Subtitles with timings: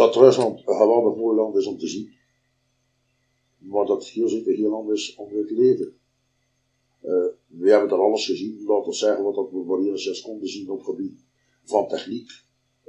[0.00, 2.12] dat Rusland een geweldig mooi land is om te zien.
[3.58, 5.94] Maar dat hier zeker heel anders om te leven.
[7.02, 10.20] Uh, we hebben er alles gezien, laten we zeggen wat dat we maar hier zes
[10.20, 11.24] konden zien op het gebied
[11.64, 12.30] van techniek,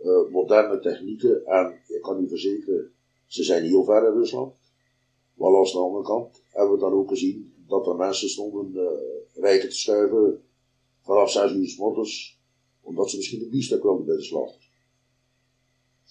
[0.04, 1.46] uh, moderne technieken.
[1.46, 2.92] En ik kan u verzekeren,
[3.26, 4.56] ze zijn heel ver in Rusland.
[5.34, 9.44] Maar aan de andere kant hebben we dan ook gezien dat er mensen stonden uh,
[9.44, 10.44] rijken te schuiven
[11.02, 12.40] vanaf 6 uur s morgens,
[12.82, 14.71] omdat ze misschien een biefstuk wilden bij de slachters.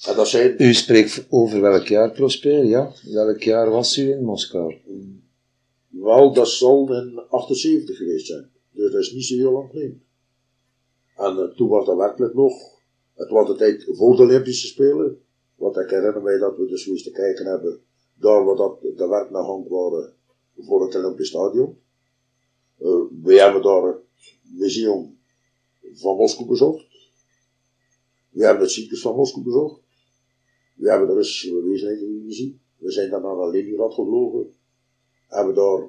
[0.07, 0.55] En.
[0.59, 2.93] U spreekt over welk jaar, Prosper, ja?
[3.05, 4.75] Welk jaar was u in Moskou?
[5.89, 8.51] Wel, dat zal in 78 geweest zijn.
[8.73, 10.03] Dus dat is niet zo heel lang geleden.
[11.17, 12.53] En uh, toen was dat werkelijk nog,
[13.15, 15.23] het was de tijd voor de Olympische Spelen.
[15.55, 17.81] Want ik herinner mij dat we dus eens te kijken hebben,
[18.15, 20.13] daar waar dat de werk naar hand waren
[20.59, 21.79] voor het Olympisch Stadion.
[22.79, 24.03] Uh, we hebben daar het
[24.43, 25.19] museum
[25.93, 26.87] van Moskou bezocht.
[28.31, 29.81] We hebben het ziekenhuis van Moskou bezocht.
[30.81, 32.61] We hebben de Russische wezenheden gezien.
[32.77, 34.55] We zijn dan naar Leningrad gevlogen.
[35.27, 35.87] Hebben daar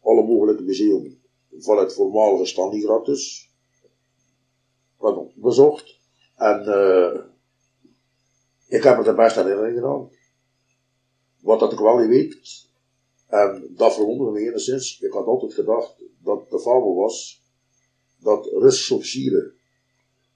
[0.00, 1.00] alle mogelijke musea
[1.58, 3.50] van het voormalige Stalingrad dus
[5.34, 5.98] bezocht.
[6.36, 7.20] En uh,
[8.68, 10.10] ik heb er de beste herinneringen aan.
[11.40, 12.68] Wat dat ik wel niet weet,
[13.26, 17.42] en dat verwonderde me enigszins, ik had altijd gedacht dat de fabel was
[18.18, 19.54] dat Russische officieren,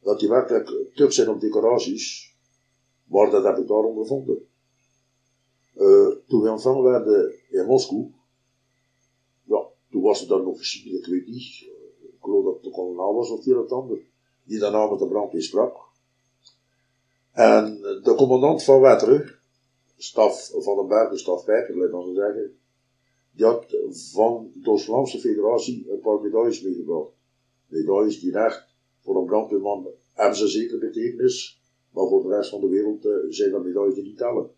[0.01, 2.34] dat die werkelijk tuk zijn op decoraties,
[3.05, 4.47] maar dat heb ik daar ondervonden.
[5.77, 8.13] Uh, toen we ontvangen werden in Moskou,
[9.43, 11.63] ja, toen was er dan een officier, ik weet niet,
[12.01, 13.99] ik geloof dat het de kolonel was of die het ander,
[14.45, 15.77] die daarna met de brandweer sprak.
[17.33, 19.39] En de commandant van Wetteren,
[19.97, 22.59] staf van de Bergen, staf Pijker, laat dan zeggen,
[23.33, 23.77] die had
[24.13, 27.13] van de Vlaamse Federatie een paar medailles meegebracht.
[27.67, 31.63] Medailles die echt voor een brandweerman hebben ze zeker betekenis,
[31.95, 34.51] maar voor de rest van de wereld uh, zijn dat medailles die niet tellen.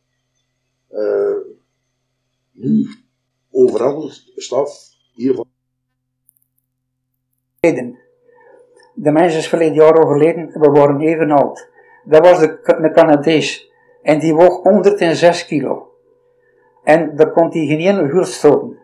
[0.91, 1.37] Uh,
[2.53, 2.87] nu,
[3.51, 5.45] overal staf hiervan.
[8.95, 11.71] De mens is verleden jaar overleden, we waren even oud.
[12.05, 13.71] Dat was de, de Canadees.
[14.03, 15.91] En die woog 106 kilo.
[16.85, 18.79] En daar kon hij geen uur stoten.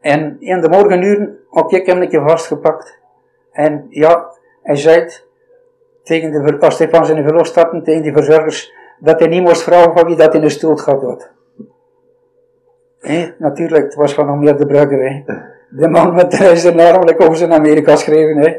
[0.00, 2.98] En in de morgenuren heb ik hem een keer vastgepakt.
[3.50, 5.08] En ja, hij zei
[6.10, 9.62] tegen de, als hij van zijn verlof stapte, tegen die verzorgers, dat hij niet moest
[9.62, 11.30] vragen van wie dat in de stoel gaat dood.
[13.38, 15.22] natuurlijk, het was van meer de Brugger.
[15.70, 18.36] De man met de reis namelijk over zijn Amerika schreven.
[18.36, 18.56] Hè.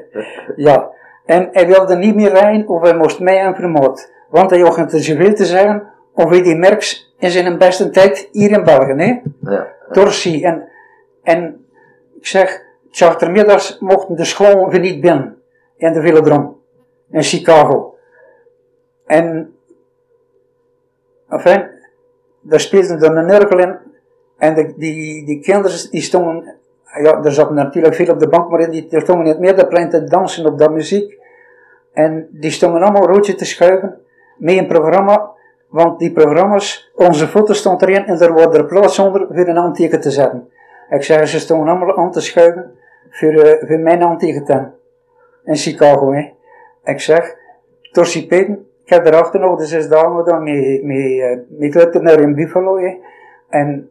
[0.55, 0.89] Ja.
[1.25, 4.11] En hij wilde niet meer rijden of hij moest mij en vermoord.
[4.29, 5.83] Want hij had te zoveel te zeggen
[6.13, 8.93] over die Merks in zijn beste tijd hier in België.
[8.93, 9.19] Hè.
[9.51, 9.67] Ja.
[9.91, 10.43] Torsi.
[10.43, 10.67] En,
[11.23, 11.65] en
[12.15, 15.35] ik zeg, chartermiddags mochten de scholen niet binnen.
[15.77, 16.60] In de Velodrom.
[17.11, 17.95] In Chicago.
[19.05, 19.55] En,
[21.29, 21.69] enfin,
[22.41, 23.77] daar speelde dan een nurkel in.
[24.37, 26.59] En de, die, die kinderen die stonden
[26.99, 29.89] ja, er zat natuurlijk veel op de bank, maar die, stonden niet meer de plein
[29.89, 31.19] te dansen op dat muziek.
[31.93, 33.97] En die stonden allemaal roodje te schuiven
[34.37, 35.31] met een programma,
[35.67, 39.55] want die programma's, onze foto stond erin en er wordt er plaats onder voor een
[39.55, 40.49] handteken te zetten.
[40.89, 42.71] Ik zeg, ze stonden allemaal aan te schuiven
[43.09, 44.73] voor, uh, voor mijn handteken
[45.43, 46.13] in Chicago.
[46.13, 46.29] Hè.
[46.83, 47.35] Ik zeg,
[47.91, 52.19] Torsi Peten, ik heb erachter nog de zes dagen gedaan met, met, uh, met naar
[52.19, 52.77] in Buffalo.
[52.77, 52.97] Hè.
[53.49, 53.89] En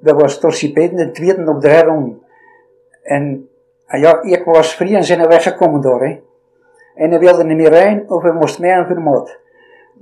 [0.00, 2.16] dat was Torsi Peten, de tweede op de herronde.
[3.02, 3.48] En
[3.86, 6.04] ah ja, ik was vrij en zijn weggekomen door.
[6.04, 6.20] Hè.
[6.94, 9.40] En hij wilde niet meer rijden of hij moest mij aan vermoord.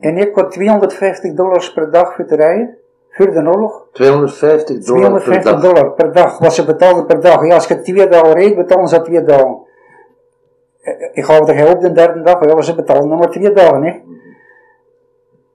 [0.01, 2.77] En ik had 250 dollars per dag voor te rijden,
[3.11, 3.87] voor de oorlog.
[3.93, 5.73] 250 dollar 250 per dag?
[5.73, 7.47] dollar per dag, wat ze betaalden per dag.
[7.47, 9.69] Ja, als je twee dagen reed, betalen ze twee dagen.
[11.13, 13.83] Ik ga er op de derde dag, ja, ze betalen nog maar twee dagen.
[13.83, 14.01] Hè.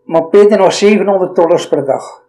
[0.04, 2.24] Maar Peter nog 700 dollars per dag.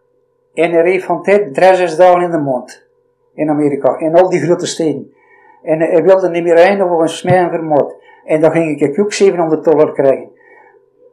[0.55, 2.87] En hij reed van tijd drie, zes dagen in de maand
[3.35, 5.15] in Amerika, in al die grote steden.
[5.63, 7.95] En hij wilde niet meer rijden of een smij en vermoord.
[8.25, 10.31] En dan ging ik ook 700 dollar krijgen.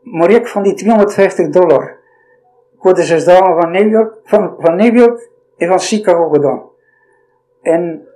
[0.02, 2.00] Maar ik van die 250 dollar,
[2.74, 6.30] ik had de zes dagen van New York, van, van New York en van Chicago
[6.30, 6.64] gedaan.
[7.62, 8.08] En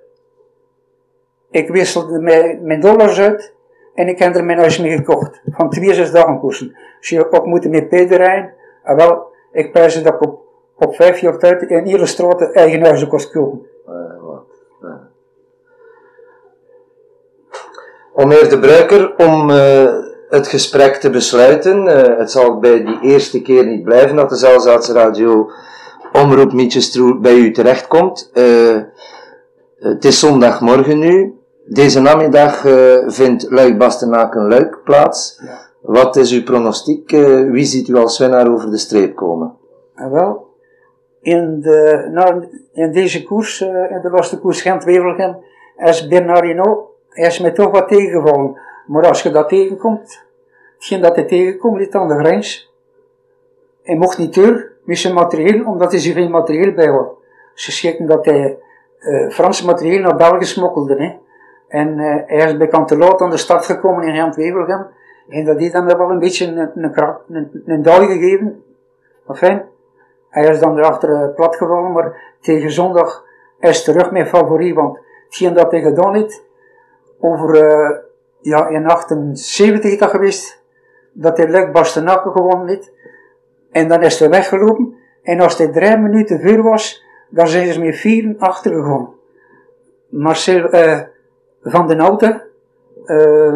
[1.49, 2.19] ik wisselde
[2.61, 3.55] mijn dollars uit
[3.97, 5.41] en ik heb er mijn huis mee gekocht.
[5.45, 6.77] Van twee, zes dagen kosten.
[6.99, 8.53] Dus je ook moeten met Peter rijden.
[8.83, 10.41] En wel, ik prijs dat ik op,
[10.75, 13.65] op vijf jaar tijd in hele straten eigen huizen kost kopen.
[18.13, 19.93] Om Meneer de Bruiker, om uh,
[20.29, 21.85] het gesprek te besluiten,
[22.17, 25.51] het zal bij die eerste keer niet blijven dat de Zelzaatse Radio
[26.11, 28.31] Omroep Mietjestroel bij u terechtkomt.
[29.79, 31.36] Het is zondagmorgen nu.
[31.69, 32.59] Deze namiddag
[33.07, 35.41] vindt Luik Bastenaken Luik plaats.
[35.45, 35.67] Ja.
[35.81, 37.11] Wat is uw pronostiek?
[37.11, 39.57] Eh, wie ziet u als winnaar over de streep komen?
[39.95, 40.47] En wel,
[41.21, 45.37] in, de, nou, in deze koers, uh, in de laatste koers Gent-Wevelgem,
[45.77, 48.59] is Bernardino, is mij toch wat tegengevallen.
[48.87, 50.23] Maar als je dat tegenkomt,
[50.75, 52.73] hetgeen dat hij tegenkomt, ligt aan de grens.
[53.83, 57.09] Hij mocht niet terug met zijn materieel, omdat hij zoveel materieel bij had.
[57.53, 58.57] Ze schikken dat hij
[58.99, 60.95] uh, Frans materieel naar België smokkelde.
[60.95, 61.25] Hè.
[61.67, 64.87] En uh, hij is bekend te laat aan de start gekomen in Gent-Wevelgem.
[65.29, 66.93] En dat heeft hem wel een beetje een, een,
[67.65, 68.63] een, een gegeven.
[69.27, 69.61] Enfin,
[70.29, 73.25] hij is dan erachter uh, platgevallen, maar tegen zondag
[73.59, 74.75] is terug mijn favoriet.
[74.75, 76.43] Want hetgeen dat hij gedaan heeft,
[77.19, 77.97] over, uh,
[78.41, 80.63] ja, in 78 dat geweest,
[81.13, 82.91] dat hij Luc Bastenaken gewonnen heeft.
[83.71, 84.95] En dan is hij weggelopen.
[85.23, 89.13] En als hij drie minuten vuur was, dan zijn ze met vier achtergegaan.
[90.09, 90.99] Marcel uh,
[91.61, 92.41] van den Houten,
[93.05, 93.55] uh,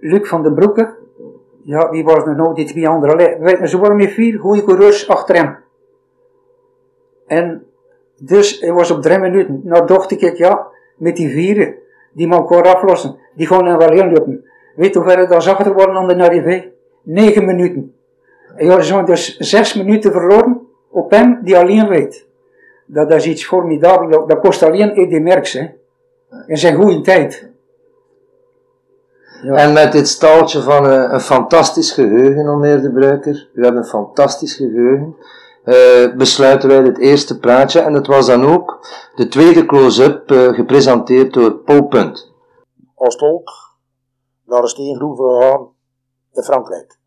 [0.00, 0.94] Luc van den Broeke,
[1.62, 3.66] ja, wie was er nou die twee andere?
[3.66, 5.56] Ze waren met vier goede coureurs achter hem.
[7.26, 7.66] En
[8.18, 9.60] dus hij was op drie minuten.
[9.64, 11.74] Nou dacht ik, ja, met die vieren,
[12.12, 14.44] die man elkaar aflossen, die gaan hem wel inlopen.
[14.76, 16.70] Weet hoe ver dat achter worden aan de arrivé?
[17.02, 17.94] Negen minuten.
[18.56, 22.26] En ja, ze dus zes minuten verloren op hem die alleen weet.
[22.86, 24.26] Dat is iets formidabels.
[24.26, 25.58] Dat kost alleen Eddie Merckx.
[26.46, 27.50] In zijn goede tijd.
[29.42, 29.54] Ja.
[29.54, 33.48] En met dit staaltje van een, een fantastisch geheugen, meneer de Bruiker.
[33.54, 35.16] U hebt een fantastisch geheugen.
[35.64, 37.80] Uh, besluiten wij dit eerste praatje.
[37.80, 42.32] En het was dan ook de tweede close-up uh, gepresenteerd door Paul Punt.
[42.94, 43.50] Als tolk
[44.44, 45.68] naar de steengroeven gegaan
[46.32, 46.98] in Frankrijk.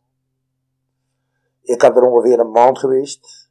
[1.61, 3.49] Ik heb er ongeveer een maand geweest.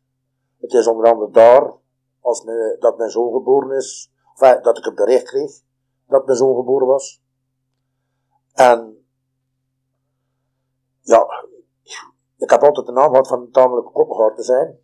[0.60, 1.72] Het is onder andere daar
[2.20, 4.12] als me, dat mijn zoon geboren is.
[4.38, 5.66] Dat ik een bericht kreeg
[6.08, 7.22] dat mijn zoon geboren was.
[8.52, 9.06] En
[11.00, 11.26] ja,
[12.36, 14.78] ik heb altijd de naam gehad van een tamelijke koppengaard te zijn.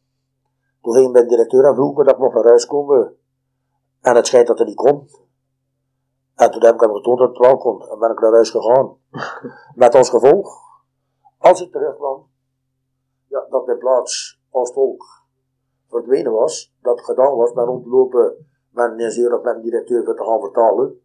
[0.80, 3.16] Toen ging mijn directeur en vroeg dat ik nog naar huis komen.
[4.00, 5.08] En het schijnt dat hij niet kon.
[6.34, 7.88] En toen heb ik hem getoond dat het wel kon.
[7.88, 8.96] En ben ik naar huis gegaan.
[9.74, 10.60] Met als gevolg,
[11.38, 12.30] als ik terugkwam,
[13.26, 15.04] ja, dat mijn plaats als tolk
[15.88, 16.74] verdwenen was.
[16.80, 21.00] Dat gedaan was met rondlopen met een ingenieur of een directeur voor te gaan vertalen.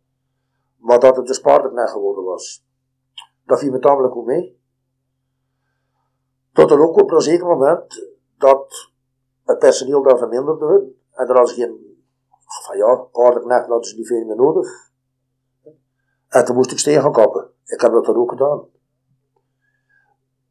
[0.78, 2.66] Maar dat het de spaarderknecht geworden was.
[3.46, 4.62] Dat viel me tamelijk goed mee.
[6.54, 8.08] Tot er ook op een zeker moment
[8.38, 8.92] dat
[9.46, 10.92] het personeel daar verminderde.
[11.12, 11.98] En er was geen,
[12.66, 14.92] van ja, paardenknecht hadden ze niet veel meer nodig.
[16.28, 17.52] En toen moest ik steen gaan kappen.
[17.66, 18.68] Ik heb dat dan ook gedaan.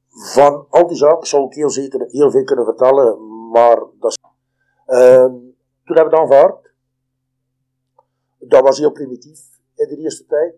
[0.08, 4.18] Van al die zaken zou ik heel zeker heel veel kunnen vertellen, maar dat
[4.86, 5.24] uh,
[5.84, 6.67] toen hebben we het aanvaard.
[8.48, 9.40] Dat was heel primitief
[9.74, 10.54] in de eerste tijd.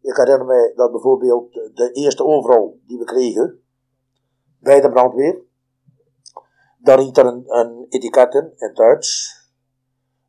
[0.00, 3.60] Ik herinner mij dat bijvoorbeeld de eerste overal die we kregen,
[4.58, 5.42] bij de brandweer,
[6.78, 9.40] daar hing er een, een etiket in, in Duits,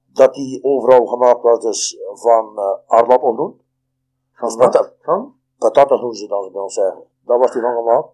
[0.06, 3.62] dat die overal gemaakt was dus van uh, aardappelgroen.
[4.34, 4.94] Van wat?
[5.02, 5.36] Van?
[5.58, 7.04] Patattengroen, ze dan wel zeggen.
[7.26, 8.08] Dat was die van gemaakt.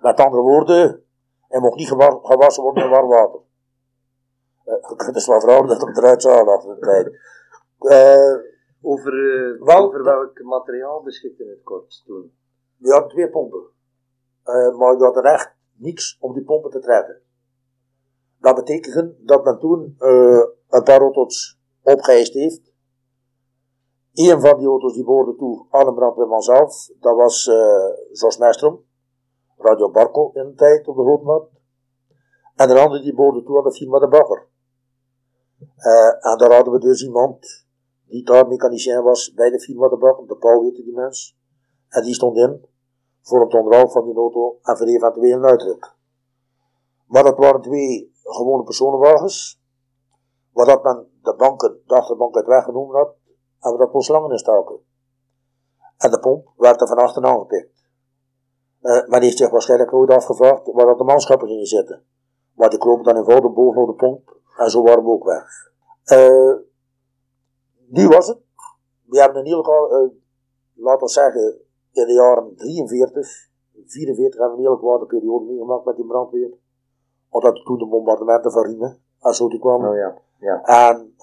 [0.00, 1.04] Met andere woorden,
[1.48, 1.88] hij mocht niet
[2.22, 3.40] gewassen worden in warm water.
[4.64, 7.18] Uh, je kunt dus wel vragen dat het eruit zou achter de tijd.
[7.80, 8.36] Uh,
[8.80, 9.12] over,
[9.60, 12.32] wel, over welk materiaal beschikte het korps toen?
[12.76, 13.62] We hadden twee pompen.
[14.78, 17.20] Maar we hadden echt niks om die pompen te trekken.
[18.40, 19.96] Dat betekent dat men toen
[20.68, 22.72] een paar auto's opgeëist heeft.
[24.12, 26.88] Een van die auto's die behoorde toe aan een brandweerman zelf.
[27.00, 27.56] Dat was uh,
[28.12, 28.84] Jos Meistrom,
[29.56, 31.52] Radio Barco in de tijd op de Grootmarkt.
[32.54, 34.46] En de andere die behoorde toe aan de firma De Bagger.
[35.78, 37.63] Uh, en daar hadden we dus iemand
[38.06, 41.36] die daar mechanicien was bij de firma De Bagger, de Pauw heette die mens.
[41.88, 42.66] En die stond in
[43.22, 45.94] voor het onderhoud van die auto en voor eventueel een uitdruk.
[47.06, 49.62] Maar dat waren twee gewone personenwagens,
[50.52, 53.14] waar dat men de banken, de achterbank uit weggenomen had,
[53.60, 54.78] en we dat pas slangen in staken.
[55.96, 57.88] En de pomp werd er van achteren aangepikt.
[58.82, 62.04] Uh, men heeft zich waarschijnlijk nooit afgevraagd waar dat de manschappen gingen zitten.
[62.54, 65.72] Maar die kropen dan eenvoudig bovenop de pomp en zo waren we ook weg.
[66.12, 66.54] Uh,
[67.86, 68.38] nu was het.
[69.04, 70.10] We hebben een heel, uh,
[70.74, 71.60] laten we zeggen,
[71.92, 73.50] in de jaren 43,
[73.86, 76.52] 44 hebben we een hele kwade periode meegemaakt met die brandweer.
[77.28, 79.90] Omdat toen de bombardementen van Riemen en zo die kwamen.
[79.90, 80.62] Oh ja, ja.
[80.62, 81.16] En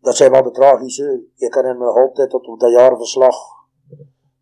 [0.00, 1.24] dat zijn wel de tragische.
[1.36, 3.36] Ik herinner me altijd dat op dat jarenverslag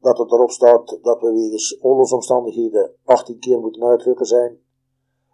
[0.00, 4.58] dat het erop staat dat we wegens oorlogsomstandigheden 18 keer moeten uitdrukken zijn.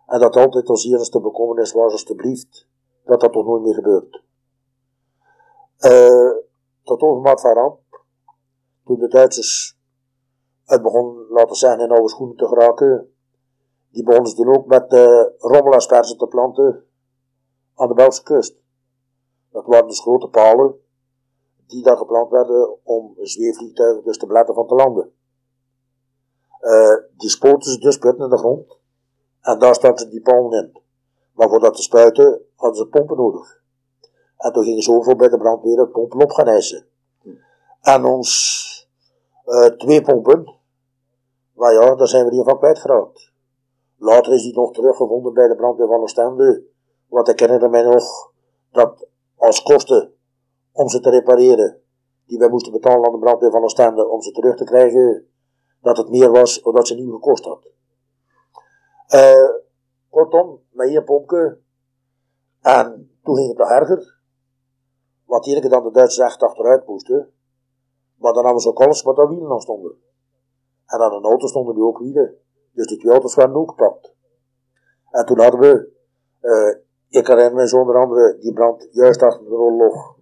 [0.07, 2.69] En dat altijd als eerste bekommernis was, alstublieft,
[3.05, 4.23] dat dat toch nooit meer gebeurt.
[5.85, 6.37] Uh,
[6.83, 7.81] tot overmaat van ramp,
[8.85, 9.79] toen de Duitsers
[10.65, 13.15] het begon laten zeggen, in oude schoenen te geraken.
[13.91, 16.85] Die begonnen ze toen ook met uh, te planten
[17.75, 18.57] aan de Belgische kust.
[19.51, 20.75] Dat waren dus grote palen
[21.67, 25.13] die daar geplant werden om zweefvliegtuigen dus te beletten van te landen.
[26.61, 28.79] Uh, die spoten ze dus buiten in de grond
[29.41, 30.83] en daar startten die palen in.
[31.33, 33.62] Maar voor dat te spuiten hadden ze pompen nodig.
[34.43, 36.87] En toen gingen ze over bij de brandweer pompen op gaan eisen.
[37.81, 38.89] En ons
[39.47, 40.57] uh, twee pompen,
[41.53, 43.33] maar ja, daar zijn we hier van kwijtgeraakt.
[43.97, 46.65] Later is die nog teruggevonden bij de brandweer van Oostende.
[47.09, 48.33] Want ik herinner mij nog
[48.71, 49.07] dat
[49.37, 50.13] als kosten
[50.73, 51.81] om ze te repareren,
[52.27, 55.27] die wij moesten betalen aan de brandweer van Oostende om ze terug te krijgen,
[55.81, 57.71] dat het meer was dan dat ze nieuw gekost had.
[59.15, 59.51] Uh,
[60.11, 61.59] kortom, met één pompje.
[62.61, 64.21] En toen ging het nog erger.
[65.33, 67.33] Want hier dan de Duitsers echt achteruit moesten.
[68.17, 69.93] Maar dan hadden ze ook alles wat daar wielen aan stonden.
[70.87, 72.35] En aan een auto stonden die ook wielen.
[72.73, 74.15] Dus die twee auto's werden ook gepakt.
[75.11, 75.93] En toen hadden we,
[76.41, 80.17] uh, ik herinner me zonder andere, die brand juist achter de oorlog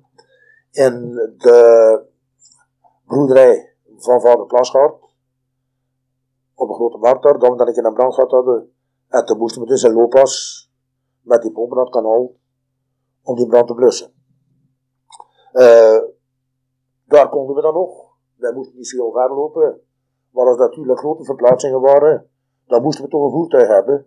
[0.70, 2.04] in de
[3.04, 5.04] broederij van vader Plasgaard.
[6.54, 8.72] Op een grote markt daar, dan dat ik in een brand gehad hadden.
[9.08, 10.70] En toen moesten we dus in looppas
[11.20, 12.32] met die pompen naar het kanaal
[13.22, 14.18] om die brand te blussen.
[15.52, 16.02] Uh,
[17.04, 18.08] daar konden we dan nog.
[18.36, 19.80] Wij moesten niet veel ver lopen.
[20.30, 22.30] Maar als dat natuurlijk grote verplaatsingen waren,
[22.66, 24.06] dan moesten we toch een voertuig hebben.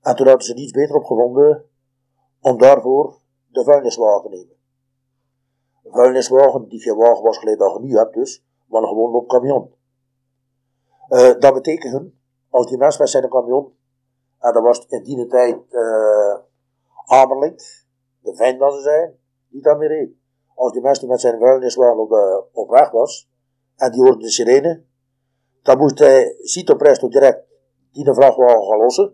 [0.00, 1.64] En toen hadden ze niets beter opgevonden
[2.40, 4.56] om daarvoor de vuilniswagen te nemen.
[5.84, 9.52] Een vuilniswagen, die geen wagen was geleid dat je nu hebt dus, maar een gewoon
[9.52, 9.76] op.
[11.08, 12.12] Uh, dat betekent,
[12.50, 13.72] als die mensen met zijn camion,
[14.38, 16.38] en dat was in die tijd uh,
[17.06, 17.60] Amerlink,
[18.20, 19.18] de vijand dat ze zijn,
[19.48, 20.23] die daarmee reed.
[20.54, 23.30] Als die mensen met zijn vuilniswagen op, de, op weg was,
[23.76, 24.84] en die hoorde de sirene,
[25.62, 27.44] dan moest hij Cito Presto direct
[27.92, 29.12] die de vrachtwagen gaan lossen.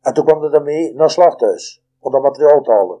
[0.00, 3.00] En toen kwam hij daarmee naar slachthuis, om dat materiaal te halen.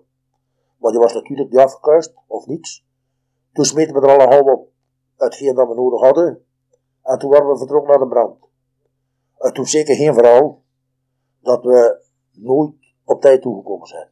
[0.78, 2.86] Maar die was natuurlijk niet afgekuist, of niets.
[3.52, 4.68] Toen smeten we er alle half op,
[5.16, 6.44] hetgeen dat we nodig hadden.
[7.02, 8.48] En toen waren we vertrokken naar de brand.
[9.36, 10.62] Het toen zeker geen verhaal
[11.40, 12.74] dat we nooit
[13.04, 14.06] op tijd toegekomen zijn.